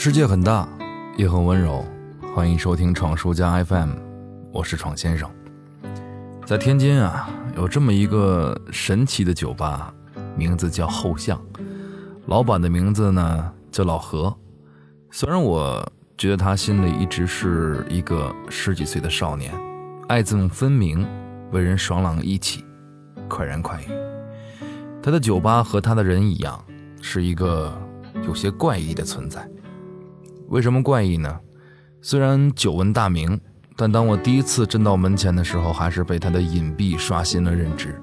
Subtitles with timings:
[0.00, 0.68] 世界很大，
[1.16, 1.84] 也很温柔。
[2.32, 3.90] 欢迎收听闯书家 FM，
[4.52, 5.28] 我是闯先生。
[6.46, 9.92] 在天津啊，有这么一个神奇的酒吧，
[10.36, 11.44] 名字叫后巷。
[12.26, 14.32] 老板的名字呢叫老何。
[15.10, 15.84] 虽然我
[16.16, 19.52] 觉得他心里一直是一个十几岁的少年，
[20.06, 21.04] 爱憎分明，
[21.50, 22.64] 为人爽朗义气，
[23.26, 23.86] 快人快语。
[25.02, 26.64] 他的酒吧和他的人一样，
[27.02, 27.76] 是一个
[28.24, 29.44] 有些怪异的存在。
[30.48, 31.40] 为什么怪异呢？
[32.00, 33.38] 虽然久闻大名，
[33.76, 38.00] 但当我第一次站到门前的时候，还是被它的隐蔽刷新了认知。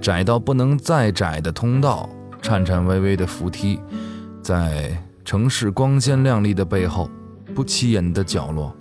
[0.00, 2.08] 窄到不能再窄的通道，
[2.40, 3.78] 颤颤巍巍的扶梯，
[4.40, 7.10] 在城市光鲜亮丽的背后，
[7.54, 8.74] 不起眼的角落，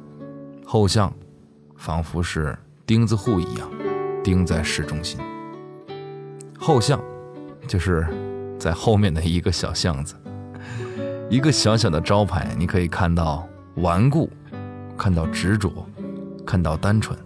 [0.65, 1.13] 后巷，
[1.75, 3.69] 仿佛是钉子户一样，
[4.23, 5.19] 钉在市中心。
[6.57, 7.01] 后巷，
[7.67, 8.07] 就是
[8.57, 10.15] 在后面的一个小巷子。
[11.29, 13.45] 一个小小的招牌，你可以看到
[13.75, 14.29] 顽固，
[14.97, 15.85] 看到执着，
[16.45, 17.19] 看到单纯，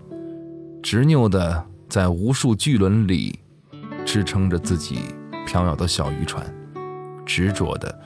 [0.82, 3.40] 执拗的在无数巨轮里
[4.04, 5.02] 支撑着自己
[5.46, 6.44] 飘摇的小渔船，
[7.28, 8.00] 执着的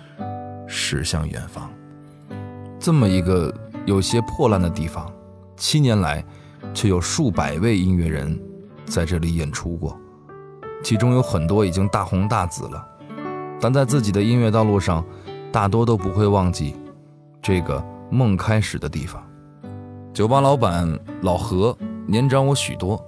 [0.67, 1.71] 驶向远方。
[2.77, 3.53] 这么一个
[3.85, 5.09] 有些破烂的地方，
[5.55, 6.21] 七年来
[6.73, 8.37] 却有数百位音乐人
[8.83, 9.97] 在这里演出过，
[10.83, 12.85] 其中有很多已经大红大紫了，
[13.61, 15.01] 但在自己的音乐道路上。
[15.55, 16.75] 大多都不会忘记
[17.41, 19.25] 这个梦开始的地方。
[20.13, 21.73] 酒吧老板老何
[22.05, 23.01] 年长我许多，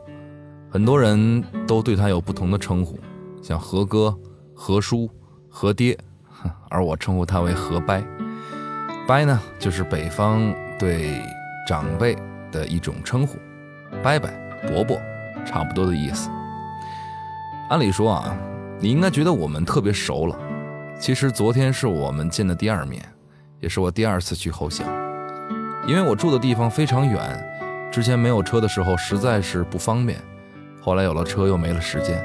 [0.70, 2.98] 很多人都对他有不同的称呼，
[3.42, 4.18] 像何哥、
[4.56, 5.10] 何叔、
[5.50, 5.98] 何爹，
[6.72, 8.02] 而我称呼他为何伯。
[9.06, 10.40] 伯呢，就是北方
[10.80, 11.22] 对
[11.68, 12.16] 长辈
[12.50, 13.38] 的一种称呼，
[14.02, 14.30] 伯伯、
[14.70, 14.98] 伯伯，
[15.46, 16.30] 差不多的意思。
[17.70, 18.38] 按理说啊，
[18.80, 20.47] 你应该觉得我们特别熟了。
[21.00, 23.04] 其实昨天是我们见的第二面，
[23.60, 24.88] 也是我第二次去后巷。
[25.88, 30.20] 因为我住的地方非常远，之前没有车的时候实在是不方便，
[30.82, 32.22] 后来有了车又没了时间。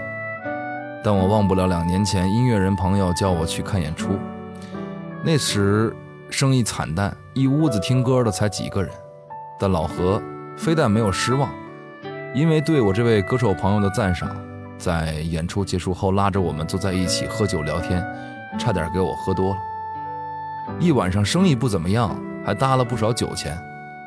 [1.05, 4.17] 但我忘不了两年前音乐人朋友叫我去看演出，
[5.23, 5.95] 那时
[6.31, 8.91] 生意惨淡，一屋子听歌的才几个人。
[9.61, 10.21] 但老何
[10.57, 11.53] 非但没有失望，
[12.35, 14.35] 因为对我这位歌手朋友的赞赏，
[14.79, 18.03] 在演出结束后拉着我们坐在一起喝酒聊天。
[18.59, 19.61] 差点给我喝多了，
[20.79, 23.59] 一晚上生意不怎么样，还搭了不少酒钱，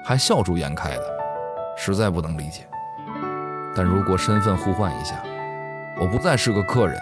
[0.03, 1.03] 还笑逐颜开的，
[1.77, 2.67] 实在不能理解。
[3.75, 5.21] 但如果身份互换一下，
[5.99, 6.97] 我不再是个客人，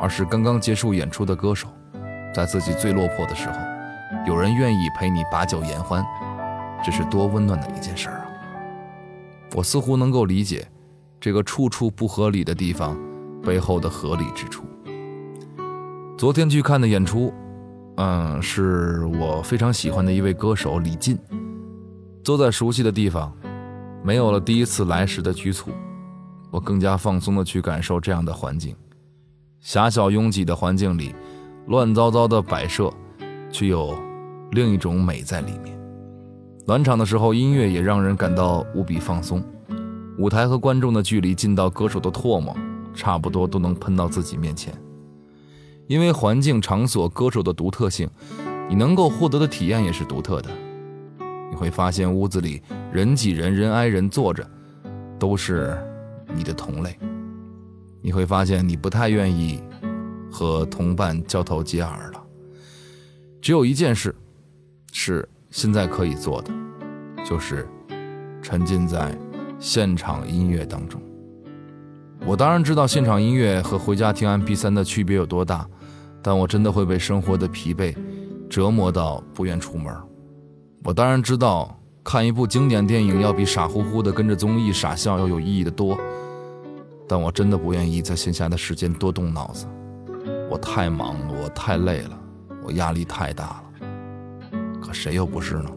[0.00, 1.68] 而是刚刚结束演出的歌手，
[2.32, 3.56] 在自己最落魄的时候，
[4.26, 6.04] 有人愿意陪你把酒言欢，
[6.84, 8.24] 这是多温暖的一件事啊！
[9.54, 10.66] 我似乎能够理解
[11.20, 12.96] 这个处处不合理的地方
[13.42, 14.64] 背后的合理之处。
[16.18, 17.32] 昨天去看的演出，
[17.96, 21.16] 嗯，是我非常喜欢的一位歌手李进。
[22.24, 23.32] 坐在熟悉的地方，
[24.02, 25.70] 没有了第一次来时的局促，
[26.50, 28.74] 我更加放松的去感受这样的环境。
[29.60, 31.14] 狭小拥挤的环境里，
[31.68, 32.92] 乱糟糟的摆设，
[33.52, 33.96] 却有
[34.50, 35.78] 另一种美在里面。
[36.66, 39.40] 暖场的时候，音乐也让人感到无比放松。
[40.18, 42.56] 舞台和观众的距离近到歌手的唾沫
[42.92, 44.74] 差不多都能喷到自己面前。
[45.88, 48.08] 因为环境、场所、歌手的独特性，
[48.68, 50.50] 你能够获得的体验也是独特的。
[51.50, 52.62] 你会发现屋子里
[52.92, 54.48] 人挤人、人挨人坐着，
[55.18, 55.76] 都是
[56.34, 56.96] 你的同类。
[58.02, 59.60] 你会发现你不太愿意
[60.30, 62.22] 和同伴交头接耳了。
[63.40, 64.14] 只有一件事
[64.92, 66.52] 是现在可以做的，
[67.24, 67.66] 就是
[68.42, 69.16] 沉浸在
[69.58, 71.00] 现场音乐当中。
[72.26, 75.66] 我当然知道现场音乐和回家听 MP3 的区别有多大。
[76.22, 77.94] 但我真的会被生活的疲惫
[78.48, 79.94] 折磨到不愿出门。
[80.84, 85.98] 我当然知道，看一部经典电影要比傻乎乎的跟着综艺傻笑要有意义的多。
[87.06, 89.66] 但我真的不愿意在闲暇的时间多动脑子。
[90.50, 92.18] 我太忙了，我太累了，
[92.62, 93.62] 我压力太大了。
[94.80, 95.70] 可谁又不是呢？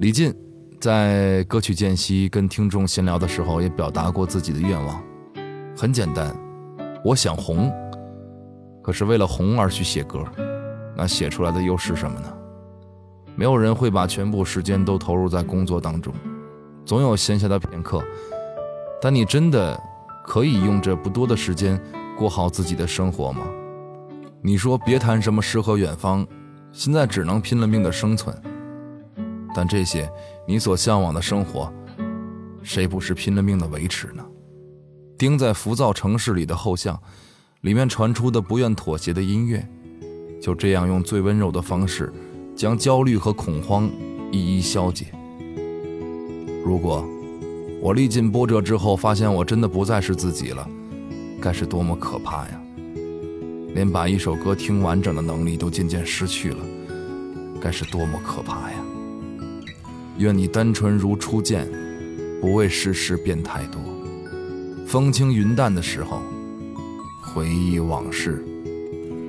[0.00, 0.34] 李进
[0.80, 5.02] 在歌曲间隙跟听众闲聊的时候，也表达过自己的愿望，
[5.76, 6.34] 很简单，
[7.04, 7.72] 我想红。
[8.84, 10.22] 可是为了红而去写歌，
[10.94, 12.30] 那写出来的又是什么呢？
[13.34, 16.12] 没有人会把全部时间都投入在工作当中，
[16.84, 18.04] 总有闲暇的片刻。
[19.00, 19.82] 但你真的
[20.22, 21.80] 可以用这不多的时间
[22.18, 23.46] 过好自己的生活吗？
[24.42, 26.26] 你说别谈什么诗和远方，
[26.70, 28.36] 现在只能拼了命的生存。
[29.54, 30.06] 但这些
[30.46, 31.72] 你所向往的生活，
[32.62, 34.22] 谁不是拼了命的维持呢？
[35.16, 37.00] 钉在浮躁城市里的后巷。
[37.64, 39.66] 里面传出的不愿妥协的音乐，
[40.38, 42.12] 就这样用最温柔的方式
[42.54, 43.90] 将焦虑和恐慌
[44.30, 45.06] 一一消解。
[46.62, 47.02] 如果
[47.80, 50.68] 我历尽波折之后，发现我真的不再是自己了，
[51.40, 52.60] 该是多么可怕呀！
[53.74, 56.58] 连把一首歌听完整的能力都渐渐失去了，
[57.62, 58.76] 该是多么可怕呀！
[60.18, 61.66] 愿你单纯如初见，
[62.42, 63.80] 不为世事变太多。
[64.86, 66.20] 风轻云淡的时候，
[67.34, 68.44] 回忆往事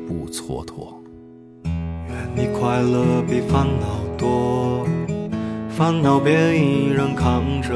[0.07, 0.93] 不蹉跎。
[1.63, 4.85] 愿你快乐比烦恼多。
[5.71, 7.73] 烦恼别一人扛着，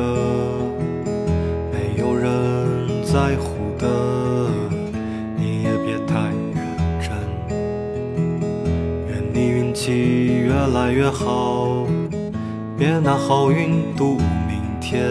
[1.73, 2.29] 没有人
[3.03, 3.87] 在乎的，
[5.35, 7.09] 你也别太认真。
[9.07, 11.87] 愿你运气越来越好，
[12.77, 14.17] 别拿好运赌
[14.47, 15.03] 明天。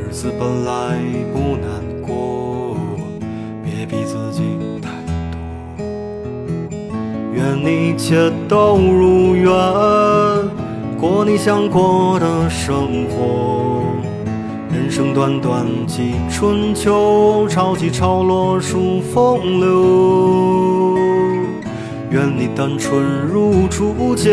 [0.00, 0.98] 日子本来
[1.30, 1.84] 不难，
[3.88, 4.42] 别逼自己
[4.82, 4.90] 太
[5.76, 5.84] 多。
[7.32, 9.46] 愿你一切都如愿。
[10.98, 13.84] 过你想过的生活，
[14.72, 20.96] 人生短短几春秋，潮起潮落数风流。
[22.10, 24.32] 愿你单纯如初见，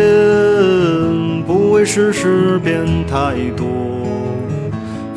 [1.46, 3.68] 不为世事变太多。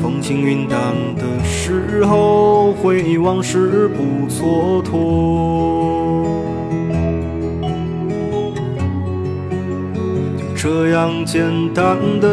[0.01, 0.79] 风轻云淡
[1.17, 4.93] 的时候，回忆往事不蹉跎。
[10.55, 11.43] 就这样简
[11.75, 12.29] 单的，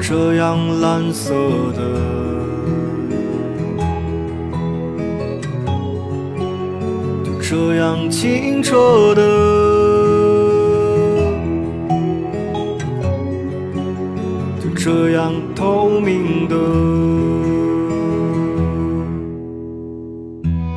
[0.00, 1.32] 这样蓝色
[1.74, 1.80] 的，
[7.24, 9.65] 就这样清澈的，
[15.54, 16.56] 透明的。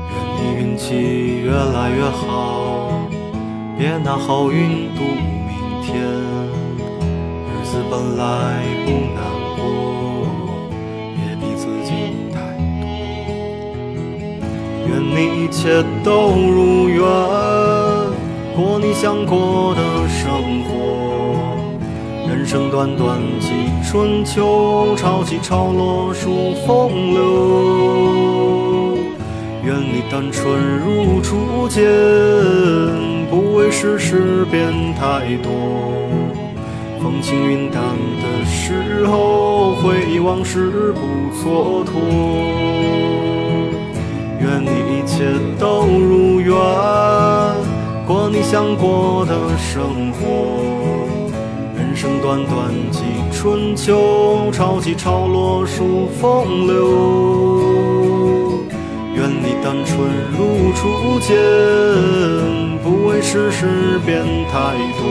[0.10, 0.96] 愿你运气
[1.44, 3.08] 越来越好，
[3.78, 5.96] 别拿好运赌明天。
[7.46, 8.24] 日子本来
[8.86, 9.20] 不难
[9.58, 9.62] 过，
[11.16, 11.90] 别逼自己
[12.34, 12.36] 太
[12.80, 12.82] 多。
[14.88, 17.00] 愿你一切都如愿，
[18.56, 21.19] 过你想过的生活。
[22.52, 23.52] 人生短短几
[23.88, 28.98] 春秋，潮起潮落数风流。
[29.64, 31.86] 愿你单纯如初见，
[33.30, 35.52] 不为世事变太多。
[37.00, 37.84] 风轻云淡
[38.20, 41.02] 的时候，回忆往事不
[41.38, 41.92] 蹉跎。
[44.42, 45.24] 愿你一切
[45.60, 46.56] 都如愿，
[48.08, 50.79] 过你想过的生活。
[52.02, 53.02] 人生短短几
[53.34, 58.64] 春秋，潮起潮落数风流。
[59.14, 61.36] 愿你单纯如初见，
[62.82, 65.04] 不为世事变太多。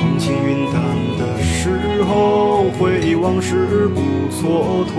[0.00, 0.80] 风轻云淡
[1.18, 4.00] 的时候，回忆往事不
[4.32, 4.92] 蹉跎。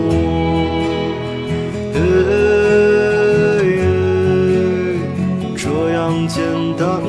[5.58, 6.44] 这样简
[6.78, 7.02] 单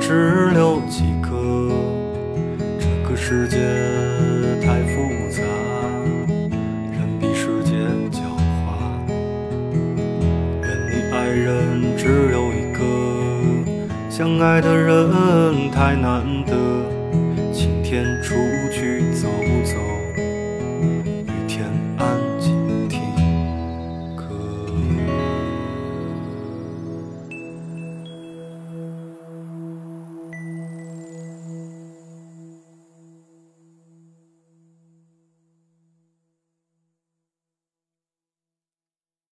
[0.00, 1.28] 只留几个。
[2.78, 3.58] 这个世界
[4.60, 4.96] 太复
[5.30, 5.42] 杂。
[6.90, 7.74] 人比世界
[8.10, 8.18] 狡
[8.66, 8.68] 猾。
[10.62, 12.80] 愿你爱人只有一个，
[14.08, 16.56] 相爱的人太难得，
[17.52, 18.34] 晴天出。